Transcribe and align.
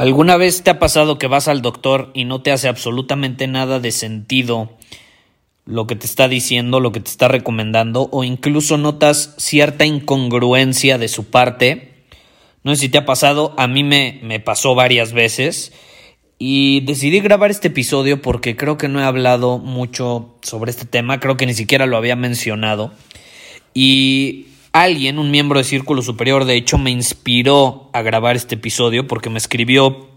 ¿Alguna 0.00 0.38
vez 0.38 0.62
te 0.62 0.70
ha 0.70 0.78
pasado 0.78 1.18
que 1.18 1.26
vas 1.26 1.46
al 1.46 1.60
doctor 1.60 2.10
y 2.14 2.24
no 2.24 2.40
te 2.40 2.52
hace 2.52 2.68
absolutamente 2.68 3.46
nada 3.46 3.80
de 3.80 3.92
sentido 3.92 4.70
lo 5.66 5.86
que 5.86 5.94
te 5.94 6.06
está 6.06 6.26
diciendo, 6.26 6.80
lo 6.80 6.90
que 6.90 7.00
te 7.00 7.10
está 7.10 7.28
recomendando, 7.28 8.08
o 8.10 8.24
incluso 8.24 8.78
notas 8.78 9.34
cierta 9.36 9.84
incongruencia 9.84 10.96
de 10.96 11.08
su 11.08 11.26
parte? 11.26 11.92
No 12.64 12.74
sé 12.74 12.80
si 12.80 12.88
te 12.88 12.96
ha 12.96 13.04
pasado, 13.04 13.52
a 13.58 13.66
mí 13.66 13.84
me, 13.84 14.20
me 14.22 14.40
pasó 14.40 14.74
varias 14.74 15.12
veces 15.12 15.74
y 16.38 16.80
decidí 16.80 17.20
grabar 17.20 17.50
este 17.50 17.68
episodio 17.68 18.22
porque 18.22 18.56
creo 18.56 18.78
que 18.78 18.88
no 18.88 19.00
he 19.00 19.04
hablado 19.04 19.58
mucho 19.58 20.34
sobre 20.40 20.70
este 20.70 20.86
tema, 20.86 21.20
creo 21.20 21.36
que 21.36 21.44
ni 21.44 21.52
siquiera 21.52 21.84
lo 21.84 21.98
había 21.98 22.16
mencionado. 22.16 22.94
Y 23.74 24.46
alguien, 24.72 25.18
un 25.18 25.30
miembro 25.30 25.58
de 25.58 25.64
Círculo 25.64 26.02
Superior, 26.02 26.44
de 26.44 26.56
hecho 26.56 26.78
me 26.78 26.90
inspiró 26.90 27.90
a 27.92 28.02
grabar 28.02 28.36
este 28.36 28.54
episodio 28.54 29.06
porque 29.06 29.30
me 29.30 29.38
escribió 29.38 30.08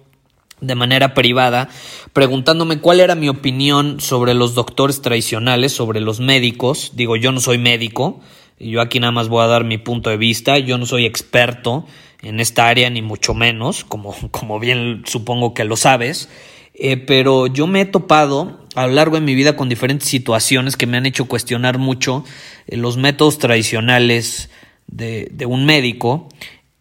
de 0.61 0.75
manera 0.75 1.13
privada 1.13 1.69
preguntándome 2.13 2.79
cuál 2.79 2.99
era 2.99 3.15
mi 3.15 3.29
opinión 3.29 3.99
sobre 3.99 4.33
los 4.33 4.55
doctores 4.55 5.01
tradicionales, 5.01 5.73
sobre 5.73 5.99
los 5.99 6.19
médicos. 6.19 6.91
Digo, 6.95 7.15
yo 7.15 7.31
no 7.31 7.39
soy 7.39 7.57
médico, 7.57 8.21
yo 8.59 8.81
aquí 8.81 8.99
nada 8.99 9.11
más 9.11 9.27
voy 9.27 9.43
a 9.43 9.47
dar 9.47 9.63
mi 9.63 9.77
punto 9.77 10.09
de 10.09 10.17
vista, 10.17 10.57
yo 10.59 10.77
no 10.77 10.85
soy 10.85 11.05
experto 11.05 11.85
en 12.21 12.39
esta 12.39 12.67
área 12.67 12.89
ni 12.89 13.01
mucho 13.01 13.33
menos, 13.33 13.83
como, 13.83 14.15
como 14.31 14.59
bien 14.59 15.03
supongo 15.05 15.53
que 15.53 15.65
lo 15.65 15.75
sabes. 15.75 16.29
Eh, 16.75 16.97
pero 16.97 17.45
yo 17.45 17.67
me 17.67 17.81
he 17.81 17.85
topado 17.85 18.62
a 18.75 18.87
lo 18.87 18.93
largo 18.93 19.15
de 19.15 19.21
mi 19.21 19.35
vida 19.35 19.55
con 19.55 19.69
diferentes 19.69 20.07
situaciones 20.09 20.77
que 20.77 20.87
me 20.87 20.97
han 20.97 21.05
hecho 21.05 21.25
cuestionar 21.25 21.77
mucho 21.77 22.23
eh, 22.67 22.77
los 22.77 22.97
métodos 22.97 23.37
tradicionales 23.37 24.49
de, 24.87 25.29
de, 25.31 25.45
un 25.45 25.65
médico 25.65 26.29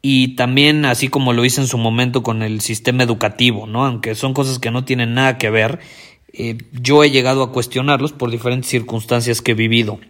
y 0.00 0.34
también 0.34 0.84
así 0.84 1.08
como 1.08 1.32
lo 1.32 1.44
hice 1.44 1.60
en 1.60 1.66
su 1.66 1.78
momento 1.78 2.22
con 2.22 2.42
el 2.42 2.60
sistema 2.60 3.02
educativo, 3.02 3.66
¿no? 3.66 3.84
Aunque 3.84 4.14
son 4.14 4.34
cosas 4.34 4.58
que 4.58 4.70
no 4.70 4.84
tienen 4.84 5.14
nada 5.14 5.38
que 5.38 5.50
ver, 5.50 5.78
eh, 6.32 6.58
yo 6.72 7.04
he 7.04 7.10
llegado 7.10 7.42
a 7.42 7.52
cuestionarlos 7.52 8.12
por 8.12 8.30
diferentes 8.30 8.70
circunstancias 8.70 9.42
que 9.42 9.52
he 9.52 9.54
vivido. 9.54 10.00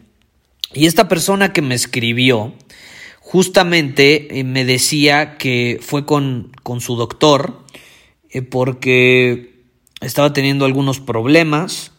Y 0.73 0.87
esta 0.87 1.09
persona 1.09 1.53
que 1.53 1.61
me 1.61 1.75
escribió 1.75 2.55
justamente 3.21 4.43
me 4.45 4.65
decía 4.65 5.37
que 5.37 5.79
fue 5.83 6.07
con, 6.07 6.53
con 6.63 6.81
su 6.81 6.97
doctor 6.97 7.63
porque 8.51 9.52
estaba 10.03 10.33
teniendo 10.33 10.65
algunos 10.65 11.01
problemas 11.01 11.93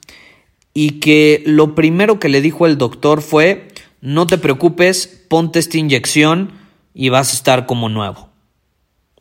y 0.74 1.00
que 1.00 1.44
lo 1.46 1.76
primero 1.76 2.20
que 2.20 2.30
le 2.30 2.42
dijo 2.42 2.66
el 2.66 2.78
doctor 2.78 3.22
fue, 3.22 3.70
no 4.02 4.28
te 4.28 4.38
preocupes, 4.38 5.26
ponte 5.28 5.60
esta 5.60 5.78
inyección 5.78 6.52
y 6.94 7.10
vas 7.10 7.32
a 7.32 7.36
estar 7.36 7.66
como 7.66 7.90
nuevo. 7.90 8.30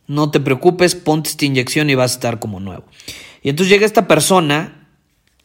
No 0.07 0.31
te 0.31 0.39
preocupes, 0.39 0.95
ponte 0.95 1.29
esta 1.29 1.45
inyección 1.45 1.89
y 1.89 1.95
vas 1.95 2.11
a 2.11 2.15
estar 2.15 2.39
como 2.39 2.59
nuevo. 2.59 2.83
Y 3.41 3.49
entonces 3.49 3.71
llega 3.71 3.85
esta 3.85 4.07
persona 4.07 4.87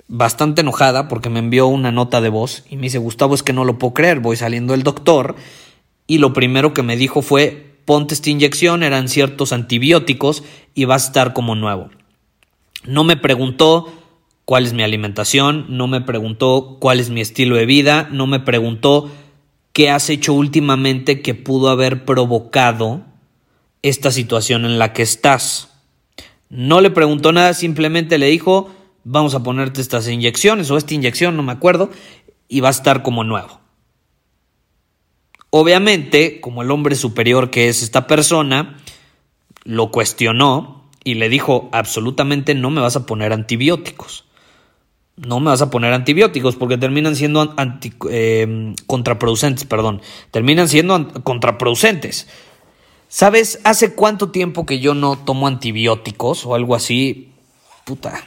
bastante 0.08 0.62
enojada 0.62 1.06
porque 1.06 1.28
me 1.28 1.38
envió 1.38 1.66
una 1.66 1.92
nota 1.92 2.20
de 2.20 2.30
voz 2.30 2.64
y 2.68 2.76
me 2.76 2.82
dice, 2.82 2.98
Gustavo, 2.98 3.34
es 3.34 3.42
que 3.42 3.52
no 3.52 3.64
lo 3.64 3.78
puedo 3.78 3.94
creer, 3.94 4.20
voy 4.20 4.36
saliendo 4.36 4.72
del 4.72 4.82
doctor 4.82 5.36
y 6.06 6.18
lo 6.18 6.32
primero 6.32 6.72
que 6.72 6.82
me 6.82 6.96
dijo 6.96 7.22
fue, 7.22 7.76
ponte 7.84 8.14
esta 8.14 8.30
inyección, 8.30 8.82
eran 8.82 9.08
ciertos 9.08 9.52
antibióticos 9.52 10.42
y 10.74 10.86
vas 10.86 11.04
a 11.04 11.06
estar 11.08 11.32
como 11.34 11.54
nuevo. 11.54 11.90
No 12.84 13.04
me 13.04 13.16
preguntó 13.16 13.92
cuál 14.44 14.64
es 14.64 14.72
mi 14.72 14.82
alimentación, 14.82 15.66
no 15.68 15.86
me 15.88 16.00
preguntó 16.00 16.78
cuál 16.80 17.00
es 17.00 17.10
mi 17.10 17.20
estilo 17.20 17.56
de 17.56 17.66
vida, 17.66 18.08
no 18.10 18.26
me 18.26 18.40
preguntó 18.40 19.10
qué 19.72 19.90
has 19.90 20.08
hecho 20.10 20.32
últimamente 20.32 21.20
que 21.20 21.34
pudo 21.34 21.68
haber 21.68 22.04
provocado 22.04 23.02
esta 23.82 24.10
situación 24.10 24.64
en 24.64 24.78
la 24.78 24.92
que 24.92 25.02
estás. 25.02 25.70
No 26.48 26.80
le 26.80 26.90
preguntó 26.90 27.32
nada, 27.32 27.52
simplemente 27.52 28.18
le 28.18 28.26
dijo, 28.26 28.70
vamos 29.04 29.34
a 29.34 29.42
ponerte 29.42 29.80
estas 29.80 30.08
inyecciones 30.08 30.70
o 30.70 30.76
esta 30.76 30.94
inyección, 30.94 31.36
no 31.36 31.42
me 31.42 31.52
acuerdo, 31.52 31.90
y 32.48 32.60
va 32.60 32.68
a 32.68 32.72
estar 32.72 33.02
como 33.02 33.24
nuevo. 33.24 33.60
Obviamente, 35.50 36.40
como 36.40 36.62
el 36.62 36.70
hombre 36.70 36.94
superior 36.94 37.50
que 37.50 37.68
es 37.68 37.82
esta 37.82 38.06
persona, 38.06 38.78
lo 39.64 39.90
cuestionó 39.90 40.77
y 41.04 41.14
le 41.14 41.28
dijo, 41.28 41.68
absolutamente 41.72 42.54
no 42.54 42.70
me 42.70 42.80
vas 42.80 42.96
a 42.96 43.06
poner 43.06 43.32
antibióticos. 43.32 44.24
No 45.16 45.40
me 45.40 45.46
vas 45.46 45.62
a 45.62 45.70
poner 45.70 45.92
antibióticos 45.92 46.56
porque 46.56 46.78
terminan 46.78 47.16
siendo 47.16 47.54
em, 48.10 48.74
contraproducentes, 48.86 49.64
perdón. 49.64 50.00
Terminan 50.30 50.68
siendo 50.68 51.12
contraproducentes. 51.24 52.28
¿Sabes 53.08 53.60
hace 53.64 53.94
cuánto 53.94 54.30
tiempo 54.30 54.66
que 54.66 54.80
yo 54.80 54.94
no 54.94 55.18
tomo 55.18 55.46
antibióticos 55.46 56.44
o 56.46 56.54
algo 56.54 56.74
así? 56.74 57.32
Puta, 57.84 58.22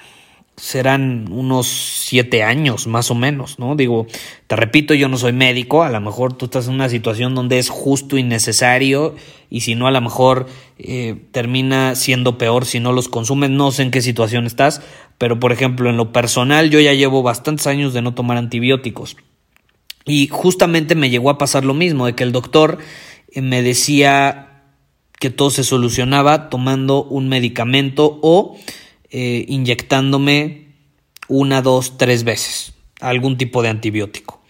serán 0.61 1.25
unos 1.31 1.65
siete 1.65 2.43
años 2.43 2.85
más 2.85 3.09
o 3.09 3.15
menos, 3.15 3.57
¿no? 3.57 3.75
Digo, 3.75 4.05
te 4.45 4.55
repito, 4.55 4.93
yo 4.93 5.09
no 5.09 5.17
soy 5.17 5.33
médico, 5.33 5.81
a 5.81 5.89
lo 5.89 5.99
mejor 5.99 6.33
tú 6.33 6.45
estás 6.45 6.67
en 6.67 6.75
una 6.75 6.87
situación 6.87 7.33
donde 7.33 7.57
es 7.57 7.69
justo 7.69 8.15
y 8.15 8.21
necesario 8.21 9.15
y 9.49 9.61
si 9.61 9.73
no, 9.73 9.87
a 9.87 9.91
lo 9.91 9.99
mejor 10.01 10.45
eh, 10.77 11.15
termina 11.31 11.95
siendo 11.95 12.37
peor 12.37 12.65
si 12.65 12.79
no 12.79 12.93
los 12.93 13.09
consumes, 13.09 13.49
no 13.49 13.71
sé 13.71 13.81
en 13.81 13.89
qué 13.89 14.01
situación 14.01 14.45
estás, 14.45 14.83
pero 15.17 15.39
por 15.39 15.51
ejemplo, 15.51 15.89
en 15.89 15.97
lo 15.97 16.13
personal 16.13 16.69
yo 16.69 16.79
ya 16.79 16.93
llevo 16.93 17.23
bastantes 17.23 17.65
años 17.65 17.95
de 17.95 18.03
no 18.03 18.13
tomar 18.13 18.37
antibióticos 18.37 19.17
y 20.05 20.27
justamente 20.27 20.93
me 20.93 21.09
llegó 21.09 21.31
a 21.31 21.39
pasar 21.39 21.65
lo 21.65 21.73
mismo, 21.73 22.05
de 22.05 22.13
que 22.13 22.23
el 22.23 22.31
doctor 22.31 22.77
eh, 23.31 23.41
me 23.41 23.63
decía 23.63 24.61
que 25.19 25.31
todo 25.31 25.49
se 25.49 25.63
solucionaba 25.63 26.49
tomando 26.49 27.03
un 27.03 27.29
medicamento 27.29 28.19
o 28.21 28.57
eh, 29.11 29.45
inyectándome 29.47 30.67
una, 31.27 31.61
dos, 31.61 31.97
tres 31.97 32.23
veces 32.23 32.73
algún 33.01 33.37
tipo 33.37 33.61
de 33.61 33.69
antibiótico. 33.69 34.41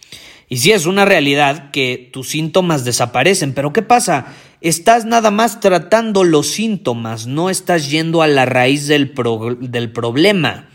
Y 0.48 0.58
si 0.58 0.72
es 0.72 0.84
una 0.86 1.04
realidad 1.04 1.70
que 1.70 2.10
tus 2.12 2.28
síntomas 2.28 2.84
desaparecen, 2.84 3.54
pero 3.54 3.72
¿qué 3.72 3.82
pasa? 3.82 4.34
Estás 4.60 5.06
nada 5.06 5.30
más 5.30 5.60
tratando 5.60 6.24
los 6.24 6.48
síntomas, 6.48 7.26
no 7.26 7.48
estás 7.48 7.90
yendo 7.90 8.22
a 8.22 8.26
la 8.26 8.44
raíz 8.44 8.86
del, 8.86 9.14
del 9.60 9.90
problema. 9.90 10.68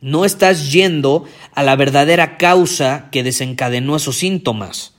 No 0.00 0.24
estás 0.24 0.72
yendo 0.72 1.26
a 1.54 1.62
la 1.62 1.76
verdadera 1.76 2.38
causa 2.38 3.10
que 3.12 3.22
desencadenó 3.22 3.96
esos 3.96 4.16
síntomas. 4.16 4.94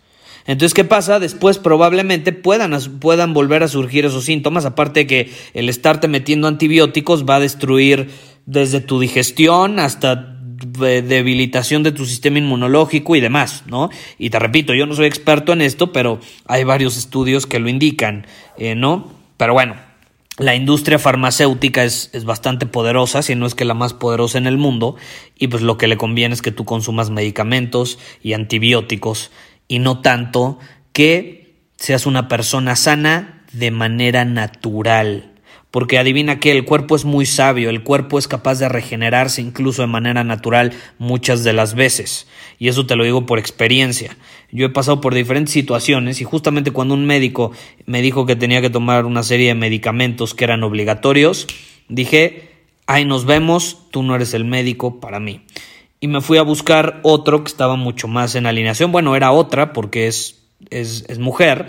Entonces, 0.45 0.73
¿qué 0.73 0.83
pasa? 0.83 1.19
Después 1.19 1.59
probablemente 1.59 2.31
puedan, 2.33 2.77
puedan 2.99 3.33
volver 3.33 3.63
a 3.63 3.67
surgir 3.67 4.05
esos 4.05 4.25
síntomas, 4.25 4.65
aparte 4.65 5.01
de 5.01 5.07
que 5.07 5.31
el 5.53 5.69
estarte 5.69 6.07
metiendo 6.07 6.47
antibióticos 6.47 7.25
va 7.25 7.35
a 7.35 7.39
destruir 7.39 8.09
desde 8.45 8.81
tu 8.81 8.99
digestión 8.99 9.79
hasta 9.79 10.37
debilitación 10.67 11.83
de 11.83 11.91
tu 11.91 12.05
sistema 12.05 12.37
inmunológico 12.37 13.15
y 13.15 13.19
demás, 13.19 13.63
¿no? 13.67 13.89
Y 14.17 14.29
te 14.29 14.39
repito, 14.39 14.73
yo 14.73 14.85
no 14.85 14.93
soy 14.93 15.07
experto 15.07 15.53
en 15.53 15.61
esto, 15.61 15.91
pero 15.91 16.19
hay 16.45 16.63
varios 16.63 16.97
estudios 16.97 17.47
que 17.47 17.59
lo 17.59 17.69
indican, 17.69 18.27
eh, 18.57 18.75
¿no? 18.75 19.11
Pero 19.37 19.53
bueno, 19.53 19.75
la 20.37 20.55
industria 20.55 20.99
farmacéutica 20.99 21.83
es, 21.83 22.09
es, 22.13 22.25
bastante 22.25 22.65
poderosa, 22.65 23.21
si 23.21 23.35
no 23.35 23.45
es 23.45 23.55
que 23.55 23.65
la 23.65 23.73
más 23.73 23.93
poderosa 23.93 24.37
en 24.37 24.47
el 24.47 24.57
mundo, 24.57 24.95
y 25.37 25.47
pues 25.47 25.63
lo 25.63 25.77
que 25.77 25.87
le 25.87 25.97
conviene 25.97 26.33
es 26.33 26.41
que 26.41 26.51
tú 26.51 26.63
consumas 26.63 27.09
medicamentos 27.09 27.97
y 28.21 28.33
antibióticos 28.33 29.31
y 29.71 29.79
no 29.79 30.01
tanto 30.01 30.59
que 30.91 31.55
seas 31.77 32.05
una 32.05 32.27
persona 32.27 32.75
sana 32.75 33.45
de 33.53 33.71
manera 33.71 34.25
natural. 34.25 35.31
porque 35.71 35.97
adivina 35.97 36.39
que 36.39 36.51
el 36.51 36.65
cuerpo 36.65 36.97
es 36.97 37.05
muy 37.05 37.25
sabio, 37.25 37.69
el 37.69 37.81
cuerpo 37.81 38.19
es 38.19 38.27
capaz 38.27 38.59
de 38.59 38.67
regenerarse 38.67 39.41
incluso 39.41 39.81
de 39.81 39.87
manera 39.87 40.25
natural 40.25 40.73
muchas 40.99 41.45
de 41.45 41.53
las 41.53 41.73
veces, 41.75 42.27
y 42.59 42.67
eso 42.67 42.85
te 42.85 42.97
lo 42.97 43.05
digo 43.05 43.25
por 43.25 43.39
experiencia. 43.39 44.17
Yo 44.51 44.65
he 44.65 44.69
pasado 44.69 44.99
por 44.99 45.13
diferentes 45.13 45.53
situaciones 45.53 46.19
y 46.19 46.25
justamente 46.25 46.71
cuando 46.71 46.93
un 46.93 47.05
médico 47.05 47.53
me 47.85 48.01
dijo 48.01 48.25
que 48.25 48.35
tenía 48.35 48.61
que 48.61 48.69
tomar 48.69 49.05
una 49.05 49.23
serie 49.23 49.47
de 49.47 49.55
medicamentos 49.55 50.35
que 50.35 50.43
eran 50.43 50.63
obligatorios, 50.63 51.47
dije, 51.87 52.51
ay, 52.85 53.05
nos 53.05 53.25
vemos, 53.25 53.87
tú 53.91 54.03
no 54.03 54.13
eres 54.13 54.33
el 54.33 54.43
médico 54.43 54.99
para 54.99 55.21
mí. 55.21 55.45
Y 56.01 56.09
me 56.09 56.19
fui 56.19 56.37
a 56.37 56.41
buscar 56.41 56.99
otro 57.03 57.43
que 57.43 57.49
estaba 57.49 57.77
mucho 57.77 58.09
más 58.09 58.35
en 58.35 58.47
alineación, 58.47 58.91
bueno, 58.91 59.15
era 59.15 59.31
otra 59.31 59.71
porque 59.71 60.07
es, 60.07 60.43
es, 60.69 61.19
mujer, 61.19 61.67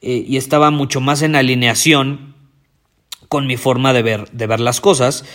eh, 0.00 0.24
y 0.26 0.38
estaba 0.38 0.70
mucho 0.70 1.02
más 1.02 1.20
en 1.20 1.36
alineación 1.36 2.34
con 3.28 3.46
mi 3.46 3.58
forma 3.58 3.92
de 3.92 4.02
ver, 4.02 4.30
de 4.30 4.46
ver 4.46 4.60
las 4.60 4.80
cosas 4.80 5.26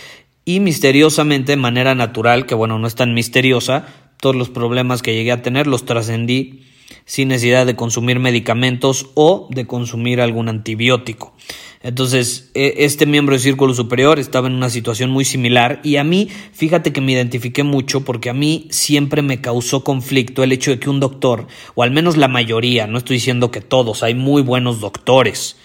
y 0.44 0.60
misteriosamente, 0.60 1.52
de 1.52 1.56
manera 1.56 1.94
natural, 1.94 2.46
que 2.46 2.54
bueno, 2.54 2.78
no 2.78 2.86
es 2.86 2.94
tan 2.94 3.14
misteriosa, 3.14 3.86
todos 4.16 4.34
los 4.34 4.50
problemas 4.50 5.02
que 5.02 5.14
llegué 5.14 5.32
a 5.32 5.42
tener 5.42 5.66
los 5.66 5.84
trascendí 5.84 6.64
sin 7.04 7.28
necesidad 7.28 7.66
de 7.66 7.76
consumir 7.76 8.18
medicamentos 8.18 9.10
o 9.14 9.48
de 9.50 9.66
consumir 9.66 10.20
algún 10.20 10.48
antibiótico. 10.48 11.34
Entonces, 11.82 12.50
e, 12.52 12.74
este 12.78 13.06
miembro 13.06 13.34
del 13.34 13.42
círculo 13.42 13.72
superior 13.72 14.18
estaba 14.18 14.48
en 14.48 14.54
una 14.54 14.68
situación 14.68 15.10
muy 15.10 15.24
similar 15.24 15.80
y 15.82 15.96
a 15.96 16.04
mí, 16.04 16.28
fíjate 16.52 16.92
que 16.92 17.00
me 17.00 17.12
identifiqué 17.12 17.62
mucho 17.62 18.04
porque 18.04 18.28
a 18.28 18.34
mí 18.34 18.68
siempre 18.70 19.22
me 19.22 19.40
causó 19.40 19.82
conflicto 19.82 20.42
el 20.42 20.52
hecho 20.52 20.70
de 20.70 20.78
que 20.78 20.90
un 20.90 21.00
doctor, 21.00 21.46
o 21.74 21.82
al 21.82 21.90
menos 21.90 22.18
la 22.18 22.28
mayoría, 22.28 22.86
no 22.86 22.98
estoy 22.98 23.16
diciendo 23.16 23.50
que 23.50 23.62
todos, 23.62 24.02
hay 24.02 24.14
muy 24.14 24.42
buenos 24.42 24.80
doctores, 24.80 25.56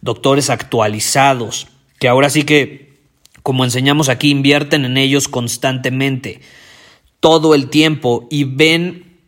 doctores 0.00 0.48
actualizados, 0.48 1.66
que 1.98 2.06
ahora 2.06 2.30
sí 2.30 2.44
que, 2.44 3.00
como 3.42 3.64
enseñamos 3.64 4.08
aquí, 4.08 4.30
invierten 4.30 4.84
en 4.84 4.96
ellos 4.96 5.26
constantemente, 5.26 6.40
todo 7.18 7.52
el 7.54 7.68
tiempo 7.68 8.28
y 8.30 8.44
ven 8.44 9.18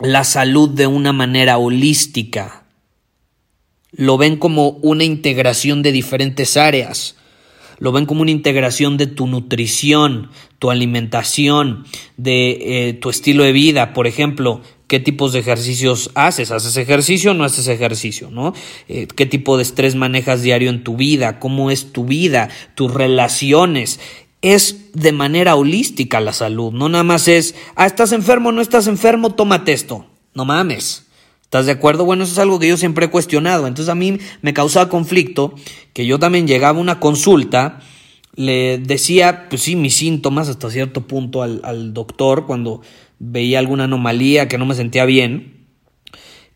la 0.00 0.24
salud 0.24 0.70
de 0.70 0.88
una 0.88 1.12
manera 1.12 1.58
holística. 1.58 2.64
Lo 3.92 4.18
ven 4.18 4.36
como 4.36 4.70
una 4.82 5.04
integración 5.04 5.82
de 5.82 5.92
diferentes 5.92 6.56
áreas. 6.56 7.16
Lo 7.78 7.92
ven 7.92 8.06
como 8.06 8.22
una 8.22 8.32
integración 8.32 8.96
de 8.96 9.06
tu 9.06 9.26
nutrición, 9.26 10.30
tu 10.58 10.70
alimentación, 10.70 11.84
de 12.16 12.88
eh, 12.88 12.92
tu 12.94 13.08
estilo 13.08 13.44
de 13.44 13.52
vida. 13.52 13.92
Por 13.94 14.06
ejemplo, 14.06 14.62
qué 14.88 14.98
tipos 14.98 15.32
de 15.32 15.38
ejercicios 15.38 16.10
haces, 16.14 16.50
haces 16.50 16.76
ejercicio 16.76 17.30
o 17.30 17.34
no 17.34 17.44
haces 17.44 17.68
ejercicio, 17.68 18.30
¿no? 18.30 18.52
Eh, 18.88 19.06
qué 19.14 19.26
tipo 19.26 19.56
de 19.56 19.62
estrés 19.62 19.94
manejas 19.94 20.42
diario 20.42 20.70
en 20.70 20.82
tu 20.82 20.96
vida, 20.96 21.38
cómo 21.38 21.70
es 21.70 21.92
tu 21.92 22.04
vida, 22.04 22.48
tus 22.74 22.92
relaciones. 22.92 24.00
Es 24.42 24.92
de 24.94 25.12
manera 25.12 25.54
holística 25.54 26.20
la 26.20 26.32
salud, 26.32 26.72
no 26.72 26.88
nada 26.88 27.04
más 27.04 27.28
es, 27.28 27.54
ah, 27.76 27.86
estás 27.86 28.12
enfermo, 28.12 28.50
no 28.50 28.60
estás 28.60 28.86
enfermo, 28.86 29.34
tómate 29.34 29.72
esto. 29.72 30.06
No 30.34 30.44
mames. 30.44 31.07
¿Estás 31.48 31.64
de 31.64 31.72
acuerdo? 31.72 32.04
Bueno, 32.04 32.24
eso 32.24 32.34
es 32.34 32.38
algo 32.40 32.58
que 32.58 32.68
yo 32.68 32.76
siempre 32.76 33.06
he 33.06 33.10
cuestionado. 33.10 33.66
Entonces 33.66 33.90
a 33.90 33.94
mí 33.94 34.18
me 34.42 34.52
causaba 34.52 34.90
conflicto 34.90 35.54
que 35.94 36.04
yo 36.04 36.18
también 36.18 36.46
llegaba 36.46 36.78
a 36.78 36.82
una 36.82 37.00
consulta, 37.00 37.80
le 38.34 38.76
decía, 38.76 39.46
pues 39.48 39.62
sí, 39.62 39.74
mis 39.74 39.94
síntomas 39.96 40.50
hasta 40.50 40.70
cierto 40.70 41.06
punto 41.06 41.42
al, 41.42 41.62
al 41.64 41.94
doctor 41.94 42.44
cuando 42.44 42.82
veía 43.18 43.60
alguna 43.60 43.84
anomalía, 43.84 44.46
que 44.46 44.58
no 44.58 44.66
me 44.66 44.74
sentía 44.74 45.06
bien, 45.06 45.68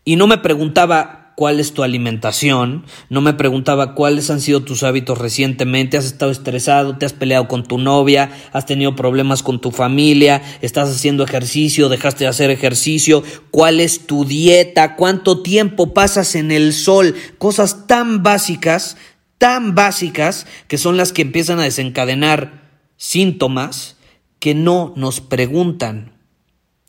y 0.05 0.15
no 0.15 0.27
me 0.27 0.37
preguntaba 0.37 1.22
cuál 1.35 1.59
es 1.59 1.73
tu 1.73 1.83
alimentación, 1.83 2.85
no 3.09 3.21
me 3.21 3.33
preguntaba 3.33 3.95
cuáles 3.95 4.29
han 4.29 4.41
sido 4.41 4.61
tus 4.61 4.83
hábitos 4.83 5.17
recientemente, 5.17 5.97
has 5.97 6.05
estado 6.05 6.31
estresado, 6.31 6.97
te 6.97 7.05
has 7.05 7.13
peleado 7.13 7.47
con 7.47 7.63
tu 7.63 7.77
novia, 7.77 8.31
has 8.51 8.65
tenido 8.65 8.95
problemas 8.95 9.43
con 9.43 9.59
tu 9.59 9.71
familia, 9.71 10.41
estás 10.61 10.89
haciendo 10.89 11.23
ejercicio, 11.23 11.89
dejaste 11.89 12.25
de 12.25 12.29
hacer 12.29 12.49
ejercicio, 12.49 13.23
cuál 13.51 13.79
es 13.79 14.05
tu 14.05 14.25
dieta, 14.25 14.95
cuánto 14.95 15.41
tiempo 15.41 15.93
pasas 15.93 16.35
en 16.35 16.51
el 16.51 16.73
sol, 16.73 17.15
cosas 17.37 17.87
tan 17.87 18.23
básicas, 18.23 18.97
tan 19.37 19.75
básicas, 19.75 20.45
que 20.67 20.77
son 20.77 20.97
las 20.97 21.11
que 21.11 21.23
empiezan 21.23 21.59
a 21.59 21.63
desencadenar 21.63 22.63
síntomas 22.97 23.97
que 24.39 24.53
no 24.53 24.93
nos 24.95 25.19
preguntan. 25.19 26.13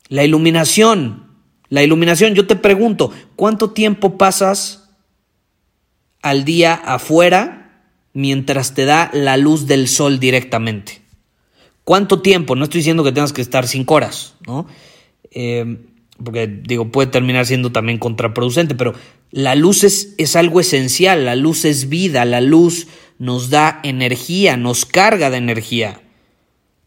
La 0.07 0.23
iluminación. 0.23 1.24
La 1.69 1.83
iluminación, 1.83 2.35
yo 2.35 2.47
te 2.47 2.55
pregunto, 2.55 3.11
¿cuánto 3.35 3.71
tiempo 3.71 4.17
pasas 4.17 4.89
al 6.21 6.45
día 6.45 6.73
afuera 6.73 7.83
mientras 8.13 8.73
te 8.73 8.85
da 8.85 9.09
la 9.13 9.37
luz 9.37 9.67
del 9.67 9.87
sol 9.87 10.19
directamente? 10.19 11.01
¿Cuánto 11.83 12.21
tiempo? 12.21 12.55
No 12.55 12.63
estoy 12.63 12.79
diciendo 12.79 13.03
que 13.03 13.11
tengas 13.11 13.33
que 13.33 13.41
estar 13.41 13.67
cinco 13.67 13.95
horas, 13.95 14.35
¿no? 14.47 14.67
Eh, 15.31 15.77
porque 16.23 16.47
digo, 16.47 16.91
puede 16.91 17.07
terminar 17.11 17.45
siendo 17.45 17.71
también 17.71 17.97
contraproducente, 17.97 18.73
pero 18.73 18.93
la 19.31 19.53
luz 19.55 19.83
es, 19.83 20.15
es 20.17 20.35
algo 20.35 20.59
esencial, 20.59 21.25
la 21.25 21.35
luz 21.35 21.65
es 21.65 21.89
vida, 21.89 22.23
la 22.25 22.41
luz 22.41 22.87
nos 23.19 23.49
da 23.49 23.79
energía, 23.83 24.55
nos 24.57 24.85
carga 24.85 25.29
de 25.29 25.37
energía. 25.37 26.01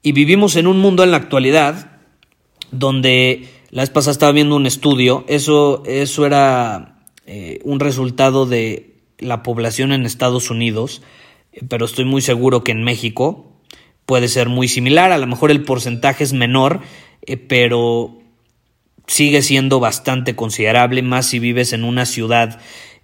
Y 0.03 0.13
vivimos 0.13 0.57
en 0.57 0.67
un 0.67 0.79
mundo 0.79 1.05
en 1.05 1.11
la 1.11 1.19
actualidad 1.19 1.99
donde 2.71 3.49
la 3.71 3.83
vez 3.83 3.91
pasada 3.91 4.13
estaba 4.13 4.33
viendo 4.33 4.57
un 4.57 4.67
estudio, 4.67 5.25
eso, 5.29 5.83
eso 5.85 6.25
era 6.25 6.97
eh, 7.27 7.61
un 7.65 7.81
resultado 7.81 8.47
de 8.47 8.95
la 9.19 9.43
población 9.43 9.93
en 9.93 10.07
Estados 10.07 10.51
Unidos, 10.51 11.03
eh, 11.53 11.61
pero 11.69 11.85
estoy 11.85 12.07
muy 12.07 12.23
seguro 12.23 12.65
que 12.65 12.73
en 12.73 12.83
México 12.83 13.53
puede 14.07 14.29
ser 14.29 14.49
muy 14.49 14.69
similar, 14.69 15.13
a 15.13 15.19
lo 15.19 15.27
mejor 15.27 15.51
el 15.51 15.65
porcentaje 15.65 16.25
es 16.25 16.33
menor, 16.33 16.81
eh, 17.27 17.37
pero 17.37 18.19
sigue 19.07 19.43
siendo 19.43 19.81
bastante 19.81 20.35
considerable, 20.35 21.03
más 21.03 21.27
si 21.27 21.39
vives 21.39 21.75
en 21.75 21.85
una 21.85 22.07
ciudad 22.07 22.61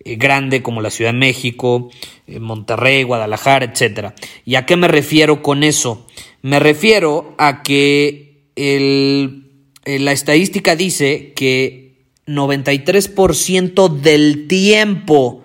grande 0.06 0.62
como 0.62 0.82
la 0.82 0.90
Ciudad 0.90 1.12
de 1.12 1.18
México, 1.18 1.90
Monterrey, 2.26 3.04
Guadalajara, 3.04 3.64
etc. 3.64 4.12
¿Y 4.44 4.56
a 4.56 4.66
qué 4.66 4.76
me 4.76 4.86
refiero 4.86 5.42
con 5.42 5.62
eso? 5.62 6.06
Me 6.42 6.58
refiero 6.58 7.34
a 7.38 7.62
que 7.62 8.50
el 8.54 9.43
eh, 9.84 9.98
la 9.98 10.12
estadística 10.12 10.76
dice 10.76 11.32
que 11.34 12.06
93% 12.26 13.88
del 13.88 14.48
tiempo 14.48 15.44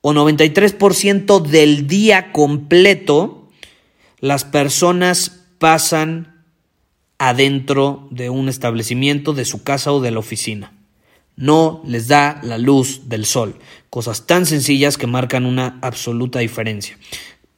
o 0.00 0.12
93% 0.12 1.40
del 1.40 1.86
día 1.86 2.32
completo 2.32 3.48
las 4.20 4.44
personas 4.44 5.44
pasan 5.58 6.44
adentro 7.18 8.06
de 8.10 8.28
un 8.28 8.48
establecimiento, 8.48 9.32
de 9.32 9.46
su 9.46 9.62
casa 9.62 9.92
o 9.92 10.00
de 10.00 10.10
la 10.10 10.18
oficina. 10.18 10.72
No 11.36 11.82
les 11.86 12.08
da 12.08 12.40
la 12.42 12.58
luz 12.58 13.08
del 13.08 13.24
sol. 13.24 13.56
Cosas 13.88 14.26
tan 14.26 14.46
sencillas 14.46 14.98
que 14.98 15.06
marcan 15.06 15.46
una 15.46 15.78
absoluta 15.80 16.40
diferencia. 16.40 16.98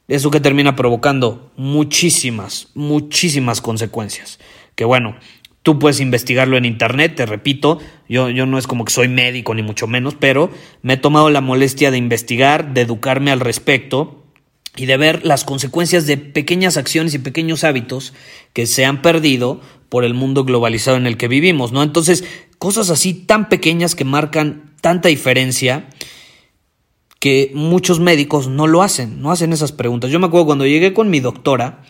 Eso 0.07 0.31
que 0.31 0.39
termina 0.39 0.75
provocando 0.75 1.51
muchísimas, 1.57 2.69
muchísimas 2.73 3.59
consecuencias. 3.59 4.39
Que 4.75 4.85
bueno, 4.85 5.17
Tú 5.67 5.79
puedes 5.79 5.99
investigarlo 5.99 6.55
en 6.55 6.63
internet, 6.63 7.15
te 7.17 7.25
repito, 7.25 7.79
yo, 8.07 8.29
yo 8.29 8.45
no 8.45 8.57
es 8.57 8.67
como 8.67 8.85
que 8.85 8.93
soy 8.93 9.09
médico 9.09 9.53
ni 9.53 9.63
mucho 9.63 9.85
menos, 9.85 10.15
pero 10.15 10.49
me 10.81 10.93
he 10.93 10.97
tomado 10.97 11.29
la 11.29 11.41
molestia 11.41 11.91
de 11.91 11.97
investigar, 11.97 12.73
de 12.73 12.79
educarme 12.79 13.31
al 13.31 13.41
respecto 13.41 14.23
y 14.77 14.85
de 14.85 14.95
ver 14.95 15.25
las 15.25 15.43
consecuencias 15.43 16.07
de 16.07 16.15
pequeñas 16.15 16.77
acciones 16.77 17.13
y 17.15 17.19
pequeños 17.19 17.65
hábitos 17.65 18.13
que 18.53 18.65
se 18.65 18.85
han 18.85 19.01
perdido 19.01 19.59
por 19.89 20.05
el 20.05 20.13
mundo 20.13 20.45
globalizado 20.45 20.95
en 20.95 21.05
el 21.05 21.17
que 21.17 21.27
vivimos, 21.27 21.73
¿no? 21.73 21.83
Entonces, 21.83 22.23
cosas 22.59 22.89
así 22.89 23.13
tan 23.13 23.49
pequeñas 23.49 23.93
que 23.93 24.05
marcan 24.05 24.71
tanta 24.79 25.09
diferencia 25.09 25.89
que 27.19 27.51
muchos 27.53 27.99
médicos 27.99 28.47
no 28.47 28.67
lo 28.67 28.83
hacen, 28.83 29.21
no 29.21 29.33
hacen 29.33 29.51
esas 29.51 29.73
preguntas. 29.73 30.11
Yo 30.11 30.19
me 30.21 30.27
acuerdo 30.27 30.45
cuando 30.45 30.65
llegué 30.65 30.93
con 30.93 31.09
mi 31.09 31.19
doctora, 31.19 31.83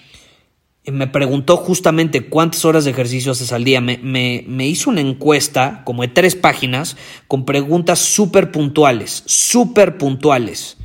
me 0.91 1.07
preguntó 1.07 1.57
justamente 1.57 2.27
cuántas 2.27 2.63
horas 2.65 2.85
de 2.85 2.91
ejercicio 2.91 3.33
haces 3.33 3.51
al 3.51 3.63
día. 3.63 3.81
Me, 3.81 3.97
me, 4.01 4.67
hizo 4.67 4.89
una 4.89 5.01
encuesta 5.01 5.81
como 5.83 6.01
de 6.01 6.07
tres 6.07 6.35
páginas 6.35 6.95
con 7.27 7.45
preguntas 7.45 7.99
súper 7.99 8.51
puntuales, 8.51 9.23
súper 9.25 9.97
puntuales. 9.97 10.77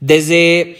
Desde 0.00 0.78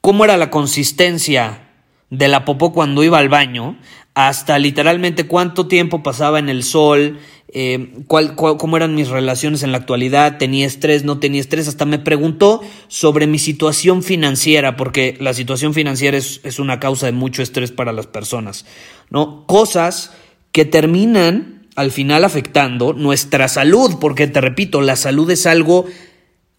cómo 0.00 0.24
era 0.24 0.36
la 0.36 0.50
consistencia 0.50 1.68
de 2.10 2.28
la 2.28 2.44
popó 2.44 2.72
cuando 2.72 3.04
iba 3.04 3.18
al 3.18 3.28
baño, 3.28 3.78
hasta 4.14 4.58
literalmente 4.58 5.26
cuánto 5.26 5.66
tiempo 5.66 6.02
pasaba 6.02 6.38
en 6.38 6.48
el 6.48 6.64
sol, 6.64 7.18
eh, 7.48 7.92
cuál, 8.06 8.34
cómo 8.34 8.76
eran 8.76 8.94
mis 8.94 9.08
relaciones 9.08 9.62
en 9.62 9.72
la 9.72 9.78
actualidad, 9.78 10.38
tenía 10.38 10.66
estrés, 10.66 11.04
no 11.04 11.18
tenía 11.18 11.40
estrés, 11.40 11.68
hasta 11.68 11.84
me 11.84 11.98
preguntó 11.98 12.60
sobre 12.88 13.26
mi 13.26 13.38
situación 13.38 14.02
financiera, 14.02 14.76
porque 14.76 15.16
la 15.20 15.34
situación 15.34 15.72
financiera 15.74 16.16
es, 16.16 16.40
es 16.44 16.58
una 16.58 16.80
causa 16.80 17.06
de 17.06 17.12
mucho 17.12 17.42
estrés 17.42 17.72
para 17.72 17.92
las 17.92 18.06
personas, 18.06 18.66
¿no? 19.10 19.46
Cosas 19.46 20.12
que 20.50 20.64
terminan 20.64 21.68
al 21.74 21.90
final 21.90 22.24
afectando 22.24 22.92
nuestra 22.92 23.48
salud, 23.48 23.96
porque 23.98 24.26
te 24.26 24.40
repito, 24.40 24.82
la 24.82 24.96
salud 24.96 25.30
es 25.30 25.46
algo 25.46 25.86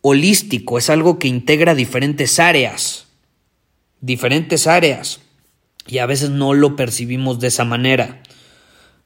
holístico, 0.01 0.77
es 0.77 0.89
algo 0.89 1.19
que 1.19 1.27
integra 1.27 1.75
diferentes 1.75 2.39
áreas, 2.39 3.07
diferentes 4.01 4.67
áreas, 4.67 5.21
y 5.87 5.97
a 5.99 6.05
veces 6.05 6.29
no 6.29 6.53
lo 6.53 6.75
percibimos 6.75 7.39
de 7.39 7.47
esa 7.47 7.65
manera. 7.65 8.21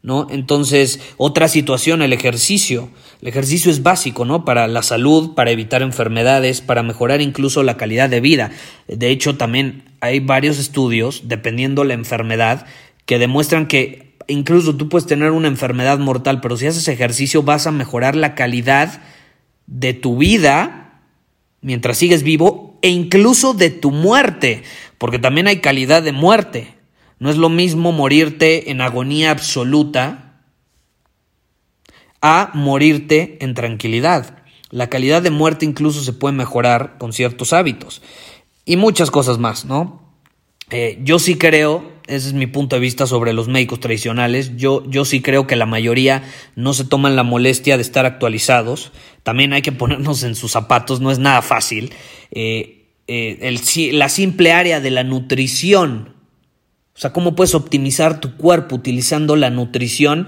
¿No? 0.04 0.28
Entonces, 0.30 1.02
otra 1.18 1.48
situación, 1.48 2.02
el 2.02 2.14
ejercicio. 2.14 2.90
El 3.22 3.28
ejercicio 3.28 3.72
es 3.72 3.84
básico, 3.84 4.26
¿no? 4.26 4.46
Para 4.46 4.68
la 4.68 4.84
salud, 4.84 5.34
para 5.34 5.52
evitar 5.52 5.82
enfermedades, 5.82 6.62
para 6.62 6.84
mejorar 6.84 7.20
incluso 7.20 7.64
la 7.64 7.78
calidad 7.78 8.10
de 8.10 8.22
vida. 8.22 8.52
De 8.88 9.10
hecho, 9.10 9.36
también 9.36 9.84
hay 10.00 10.20
varios 10.20 10.60
estudios, 10.60 11.24
dependiendo 11.26 11.84
la 11.84 11.96
enfermedad, 11.96 12.68
que 13.06 13.20
demuestran 13.20 13.68
que 13.68 14.14
incluso 14.28 14.76
tú 14.76 14.88
puedes 14.88 15.08
tener 15.08 15.32
una 15.32 15.48
enfermedad 15.48 15.98
mortal, 16.00 16.42
pero 16.42 16.58
si 16.58 16.68
haces 16.68 16.88
ejercicio 16.88 17.44
vas 17.44 17.68
a 17.68 17.72
mejorar 17.72 18.16
la 18.16 18.36
calidad 18.36 19.02
de 19.66 19.94
tu 19.94 20.18
vida 20.18 21.02
mientras 21.62 21.98
sigues 21.98 22.24
vivo 22.24 22.78
e 22.82 22.90
incluso 22.90 23.54
de 23.54 23.70
tu 23.70 23.92
muerte, 23.92 24.64
porque 24.98 25.20
también 25.20 25.48
hay 25.48 25.60
calidad 25.60 26.04
de 26.04 26.12
muerte. 26.12 26.76
No 27.20 27.30
es 27.30 27.38
lo 27.38 27.50
mismo 27.50 27.92
morirte 27.92 28.72
en 28.72 28.82
agonía 28.82 29.32
absoluta 29.32 30.42
a 32.22 32.52
morirte 32.54 33.38
en 33.42 33.54
tranquilidad. 33.54 34.44
La 34.70 34.90
calidad 34.90 35.22
de 35.22 35.32
muerte 35.32 35.66
incluso 35.66 36.02
se 36.02 36.14
puede 36.14 36.36
mejorar 36.36 36.98
con 36.98 37.14
ciertos 37.14 37.54
hábitos 37.54 38.02
y 38.66 38.76
muchas 38.76 39.12
cosas 39.12 39.38
más, 39.38 39.66
¿no? 39.66 40.08
Eh, 40.70 41.00
yo 41.02 41.18
sí 41.18 41.38
creo, 41.38 41.94
ese 42.08 42.28
es 42.28 42.34
mi 42.34 42.46
punto 42.46 42.76
de 42.76 42.82
vista 42.82 43.08
sobre 43.08 43.32
los 43.32 43.48
médicos 43.48 43.80
tradicionales, 43.80 44.58
yo, 44.58 44.84
yo 44.90 45.06
sí 45.06 45.22
creo 45.22 45.48
que 45.48 45.56
la 45.56 45.66
mayoría 45.66 46.24
no 46.56 46.74
se 46.74 46.84
toman 46.84 47.16
la 47.16 47.24
molestia 47.24 47.78
de 47.78 47.84
estar 47.84 48.06
actualizados, 48.06 48.92
también 49.24 49.54
hay 49.54 49.62
que 49.62 49.72
ponernos 49.72 50.24
en 50.24 50.36
sus 50.36 50.52
zapatos, 50.52 51.00
no 51.00 51.12
es 51.12 51.20
nada 51.20 51.42
fácil. 51.42 51.94
Eh, 52.32 52.77
eh, 53.08 53.92
la 53.94 54.10
simple 54.10 54.52
área 54.52 54.82
de 54.82 54.92
la 54.92 55.04
nutrición, 55.04 56.14
o 56.96 57.00
sea, 57.00 57.14
cómo 57.14 57.36
puedes 57.36 57.56
optimizar 57.56 58.20
tu 58.20 58.36
cuerpo 58.36 58.76
utilizando 58.76 59.36
la 59.36 59.50
nutrición, 59.50 60.28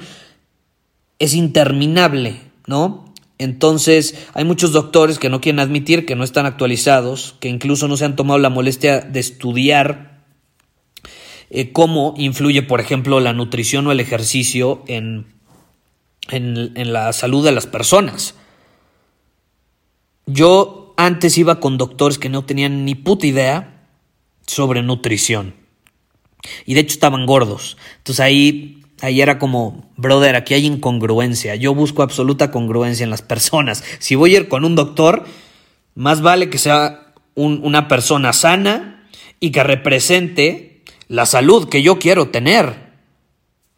es 1.18 1.34
interminable, 1.34 2.40
¿no? 2.68 3.14
Entonces, 3.38 4.28
hay 4.34 4.46
muchos 4.46 4.72
doctores 4.72 5.20
que 5.20 5.30
no 5.30 5.42
quieren 5.42 5.60
admitir 5.60 6.06
que 6.06 6.16
no 6.16 6.24
están 6.24 6.46
actualizados, 6.46 7.36
que 7.40 7.50
incluso 7.50 7.88
no 7.88 7.98
se 7.98 8.06
han 8.06 8.16
tomado 8.16 8.40
la 8.40 8.50
molestia 8.50 9.02
de 9.02 9.20
estudiar 9.20 10.22
eh, 11.50 11.72
cómo 11.72 12.14
influye, 12.18 12.62
por 12.62 12.80
ejemplo, 12.80 13.20
la 13.20 13.34
nutrición 13.34 13.88
o 13.88 13.92
el 13.92 14.00
ejercicio 14.00 14.84
en, 14.88 15.26
en, 16.30 16.72
en 16.76 16.94
la 16.94 17.12
salud 17.12 17.44
de 17.44 17.52
las 17.52 17.66
personas. 17.66 18.36
Yo 20.26 20.79
antes 21.06 21.38
iba 21.38 21.60
con 21.60 21.78
doctores 21.78 22.18
que 22.18 22.30
no 22.30 22.46
tenían 22.46 22.86
ni 22.86 22.96
puta 22.96 23.26
idea 23.26 23.88
sobre 24.46 24.82
nutrición. 24.82 25.56
Y 26.66 26.74
de 26.74 26.82
hecho 26.82 26.94
estaban 26.94 27.26
gordos. 27.26 27.78
Entonces 27.98 28.20
ahí 28.20 28.80
Ahí 29.02 29.22
era 29.22 29.40
como, 29.40 29.90
brother, 29.96 30.36
aquí 30.36 30.54
hay 30.54 30.66
incongruencia. 30.66 31.56
Yo 31.56 31.74
busco 31.74 32.04
absoluta 32.04 32.52
congruencia 32.52 33.04
en 33.04 33.10
las 33.10 33.22
personas. 33.22 33.84
Si 34.00 34.16
voy 34.16 34.36
a 34.36 34.40
ir 34.40 34.50
con 34.50 34.66
un 34.66 34.76
doctor, 34.76 35.26
más 35.96 36.22
vale 36.22 36.50
que 36.50 36.58
sea 36.58 37.14
una 37.36 37.88
persona 37.88 38.34
sana 38.34 39.08
y 39.40 39.52
que 39.52 39.64
represente 39.64 40.84
la 41.08 41.26
salud 41.26 41.70
que 41.70 41.82
yo 41.82 41.98
quiero 41.98 42.28
tener. 42.28 42.90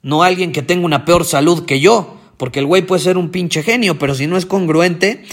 No 0.01 0.23
alguien 0.23 0.51
que 0.51 0.63
tenga 0.63 0.85
una 0.85 1.05
peor 1.05 1.23
salud 1.23 1.65
que 1.65 1.79
yo. 1.79 2.17
Porque 2.37 2.57
el 2.57 2.65
güey 2.65 2.81
puede 2.81 3.03
ser 3.03 3.17
un 3.19 3.29
pinche 3.29 3.61
genio, 3.61 3.99
pero 3.99 4.15
si 4.15 4.25
no 4.25 4.35
es 4.35 4.47
congruente, 4.47 5.23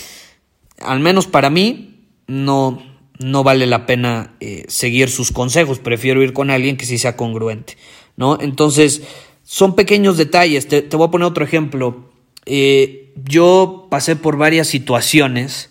al 0.81 1.01
menos 1.01 1.27
para 1.27 1.51
mí, 1.51 2.05
no, 2.27 2.83
no 3.19 3.43
vale 3.43 3.67
la 3.67 3.87
pena 3.87 4.35
eh, 4.41 4.65
seguir 4.69 5.11
sus 5.11 5.33
consejos. 5.33 5.79
Prefiero 5.79 6.23
ir 6.23 6.33
con 6.33 6.51
alguien 6.51 6.77
que 6.77 6.87
sí 6.87 6.99
sea 6.99 7.17
congruente. 7.17 7.77
¿No? 8.17 8.39
Entonces 8.41 9.03
son 9.43 9.75
pequeños 9.75 10.17
detalles. 10.17 10.69
Te, 10.69 10.83
voy 10.83 11.09
a 11.09 11.11
poner 11.11 11.27
otro 11.27 11.45
ejemplo. 11.45 12.11
Eh, 12.47 13.13
yo 13.25 13.87
pasé 13.91 14.17
por 14.17 14.37
varias 14.37 14.69
situaciones 14.69 15.71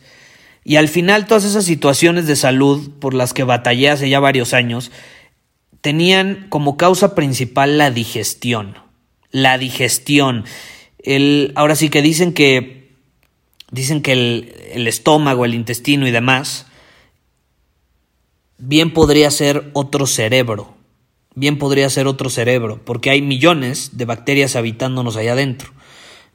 y 0.63 0.75
al 0.75 0.87
final 0.87 1.27
todas 1.27 1.45
esas 1.45 1.65
situaciones 1.65 2.27
de 2.27 2.35
salud 2.35 2.91
por 2.99 3.13
las 3.13 3.33
que 3.33 3.43
batallé 3.43 3.89
hace 3.89 4.09
ya 4.09 4.19
varios 4.19 4.53
años 4.53 4.91
tenían 5.81 6.47
como 6.49 6.75
causa 6.75 7.15
principal 7.15 7.77
la 7.77 7.91
digestión. 7.91 8.75
La 9.31 9.57
digestión. 9.57 10.45
El, 10.99 11.53
ahora 11.55 11.75
sí 11.75 11.89
que 11.89 12.01
dicen 12.01 12.33
que 12.33 12.86
dicen 13.71 14.01
que 14.01 14.13
el, 14.13 14.87
estómago, 14.87 15.45
el 15.45 15.53
intestino 15.53 16.07
y 16.07 16.11
demás 16.11 16.65
bien 18.57 18.93
podría 18.93 19.29
ser 19.31 19.69
otro 19.73 20.07
cerebro 20.07 20.77
bien 21.37 21.59
podría 21.59 21.87
ser 21.91 22.07
otro 22.07 22.31
cerebro, 22.31 22.81
porque 22.83 23.11
hay 23.11 23.21
millones 23.21 23.91
de 23.93 24.05
bacterias 24.05 24.55
habitándonos 24.55 25.17
allá 25.17 25.33
adentro. 25.33 25.69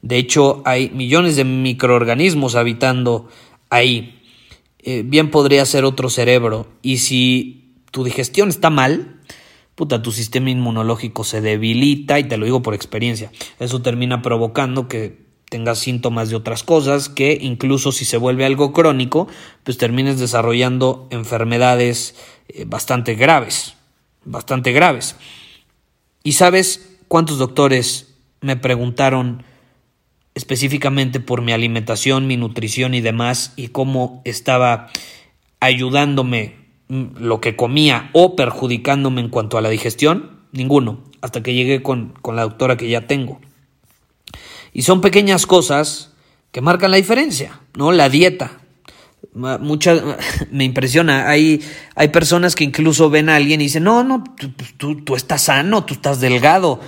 De 0.01 0.15
hecho, 0.15 0.61
hay 0.63 0.91
millones 0.91 1.35
de 1.35 1.43
microorganismos 1.43 2.55
habitando 2.55 3.27
ahí. 3.69 4.21
Eh, 4.79 5.03
bien 5.05 5.29
podría 5.29 5.65
ser 5.65 5.83
otro 5.83 6.09
cerebro. 6.09 6.67
Y 6.81 6.99
si 6.99 7.73
tu 7.91 8.05
digestión 8.05 8.47
está 8.47 8.69
mal, 8.69 9.19
puta, 9.75 10.01
tu 10.01 10.13
sistema 10.13 10.49
inmunológico 10.49 11.25
se 11.25 11.41
debilita, 11.41 12.17
y 12.17 12.23
te 12.23 12.37
lo 12.37 12.45
digo 12.45 12.61
por 12.61 12.73
experiencia. 12.73 13.29
Eso 13.59 13.81
termina 13.81 14.21
provocando 14.21 14.87
que 14.87 15.22
tengas 15.53 15.77
síntomas 15.77 16.31
de 16.31 16.35
otras 16.35 16.63
cosas, 16.63 17.09
que 17.09 17.37
incluso 17.39 17.91
si 17.91 18.05
se 18.05 18.17
vuelve 18.17 18.43
algo 18.43 18.73
crónico, 18.73 19.27
pues 19.63 19.77
termines 19.77 20.17
desarrollando 20.17 21.07
enfermedades 21.11 22.15
eh, 22.47 22.65
bastante 22.65 23.13
graves 23.13 23.75
bastante 24.25 24.71
graves. 24.71 25.15
¿Y 26.23 26.33
sabes 26.33 26.97
cuántos 27.07 27.37
doctores 27.37 28.15
me 28.41 28.55
preguntaron 28.55 29.43
específicamente 30.35 31.19
por 31.19 31.41
mi 31.41 31.51
alimentación, 31.51 32.27
mi 32.27 32.37
nutrición 32.37 32.93
y 32.93 33.01
demás 33.01 33.53
y 33.55 33.67
cómo 33.67 34.21
estaba 34.25 34.87
ayudándome 35.59 36.55
mm, 36.87 37.17
lo 37.19 37.39
que 37.39 37.55
comía 37.55 38.09
o 38.13 38.35
perjudicándome 38.35 39.21
en 39.21 39.29
cuanto 39.29 39.57
a 39.57 39.61
la 39.61 39.69
digestión? 39.69 40.41
Ninguno, 40.51 41.03
hasta 41.21 41.43
que 41.43 41.53
llegué 41.53 41.81
con, 41.81 42.13
con 42.21 42.35
la 42.35 42.43
doctora 42.43 42.77
que 42.77 42.89
ya 42.89 43.07
tengo. 43.07 43.39
Y 44.73 44.81
son 44.81 45.01
pequeñas 45.01 45.45
cosas 45.45 46.11
que 46.51 46.61
marcan 46.61 46.91
la 46.91 46.97
diferencia, 46.97 47.61
¿no? 47.75 47.91
La 47.91 48.09
dieta, 48.09 48.63
Muchas, 49.33 50.01
me 50.51 50.63
impresiona. 50.63 51.29
Hay, 51.29 51.61
hay 51.95 52.09
personas 52.09 52.55
que 52.55 52.63
incluso 52.63 53.09
ven 53.09 53.29
a 53.29 53.35
alguien 53.35 53.61
y 53.61 53.65
dicen, 53.65 53.83
no, 53.83 54.03
no, 54.03 54.23
tú, 54.77 55.01
tú, 55.01 55.15
estás 55.15 55.43
sano, 55.43 55.85
tú 55.85 55.95
estás 55.95 56.19
delgado. 56.19 56.79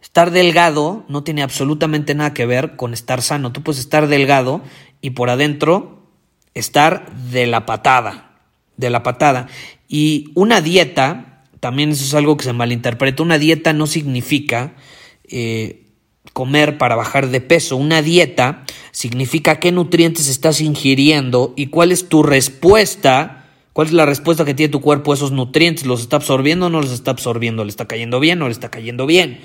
Estar 0.00 0.30
delgado 0.30 1.04
no 1.08 1.24
tiene 1.24 1.42
absolutamente 1.42 2.14
nada 2.14 2.32
que 2.32 2.46
ver 2.46 2.76
con 2.76 2.92
estar 2.94 3.22
sano. 3.22 3.52
Tú 3.52 3.62
puedes 3.62 3.80
estar 3.80 4.06
delgado 4.06 4.62
y 5.00 5.10
por 5.10 5.30
adentro 5.30 6.06
estar 6.54 7.12
de 7.12 7.46
la 7.46 7.66
patada, 7.66 8.40
de 8.76 8.90
la 8.90 9.02
patada. 9.02 9.48
Y 9.88 10.30
una 10.34 10.60
dieta, 10.60 11.44
también 11.60 11.90
eso 11.90 12.04
es 12.04 12.14
algo 12.14 12.36
que 12.36 12.44
se 12.44 12.52
malinterpreta, 12.52 13.22
una 13.22 13.38
dieta 13.38 13.72
no 13.72 13.86
significa 13.86 14.74
eh, 15.24 15.87
comer 16.38 16.78
para 16.78 16.94
bajar 16.94 17.30
de 17.30 17.40
peso. 17.40 17.76
Una 17.76 18.00
dieta 18.00 18.62
significa 18.92 19.58
qué 19.58 19.72
nutrientes 19.72 20.28
estás 20.28 20.60
ingiriendo 20.60 21.52
y 21.56 21.66
cuál 21.66 21.90
es 21.90 22.08
tu 22.08 22.22
respuesta, 22.22 23.48
cuál 23.72 23.88
es 23.88 23.92
la 23.92 24.06
respuesta 24.06 24.44
que 24.44 24.54
tiene 24.54 24.70
tu 24.70 24.80
cuerpo 24.80 25.10
a 25.10 25.16
esos 25.16 25.32
nutrientes. 25.32 25.84
¿Los 25.84 26.00
está 26.00 26.14
absorbiendo 26.14 26.66
o 26.66 26.70
no 26.70 26.80
los 26.80 26.92
está 26.92 27.10
absorbiendo? 27.10 27.64
¿Le 27.64 27.70
está 27.70 27.88
cayendo 27.88 28.20
bien 28.20 28.40
o 28.40 28.46
le 28.46 28.52
está 28.52 28.70
cayendo 28.70 29.04
bien? 29.04 29.40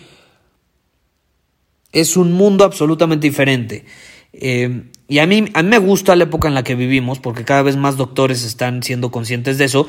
Es 1.91 2.15
un 2.15 2.31
mundo 2.31 2.63
absolutamente 2.63 3.25
diferente. 3.25 3.85
Eh, 4.31 4.83
y 5.07 5.17
a 5.17 5.25
mí, 5.25 5.45
a 5.51 5.63
mí 5.63 5.69
me 5.69 5.79
gusta 5.79 6.15
la 6.15 6.25
época 6.25 6.47
en 6.47 6.53
la 6.53 6.63
que 6.63 6.75
vivimos 6.75 7.17
porque 7.17 7.43
cada 7.43 7.63
vez 7.63 7.75
más 7.75 7.97
doctores 7.97 8.43
están 8.43 8.83
siendo 8.83 9.09
conscientes 9.09 9.57
de 9.57 9.65
eso, 9.65 9.87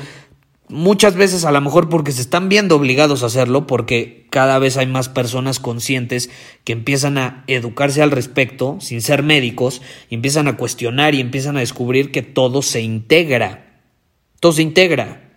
Muchas 0.69 1.15
veces 1.15 1.45
a 1.45 1.53
lo 1.53 1.61
mejor 1.61 1.91
porque 1.91 2.11
se 2.11 2.23
están 2.23 2.49
viendo 2.49 2.77
obligados 2.77 3.23
a 3.23 3.27
hacerlo, 3.27 3.67
porque 3.67 4.27
cada 4.31 4.59
vez 4.59 4.79
hay 4.79 4.87
más 4.87 5.11
personas 5.11 5.61
conscientes 5.61 6.31
que 6.65 6.73
empiezan 6.73 7.19
a 7.19 7.45
educarse 7.49 8.01
al 8.01 8.11
respecto, 8.11 8.79
sin 8.81 9.03
ser 9.03 9.23
médicos, 9.23 9.83
y 10.09 10.15
empiezan 10.15 10.49
a 10.49 10.57
cuestionar 10.57 11.15
y 11.15 11.21
empiezan 11.21 11.59
a 11.59 11.61
descubrir 11.61 12.11
que 12.13 12.23
todo 12.23 12.63
se 12.63 12.81
integra. 12.81 13.83
Todo 14.41 14.53
se 14.53 14.63
integra. 14.63 15.35